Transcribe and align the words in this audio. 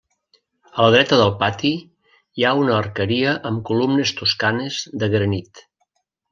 A 0.77 0.85
la 0.85 0.93
dreta 0.95 1.19
del 1.19 1.33
pati 1.43 1.73
hi 1.81 2.47
ha 2.47 2.55
una 2.63 2.75
arqueria 2.79 3.37
amb 3.53 3.63
columnes 3.71 4.17
toscanes 4.25 4.83
de 5.05 5.15
granit. 5.19 5.67